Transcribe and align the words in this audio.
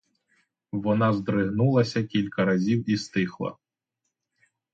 Вона 0.71 1.13
здригнулася 1.13 2.03
кілька 2.03 2.45
разів 2.45 2.89
і 2.89 2.97
стихла. 2.97 3.57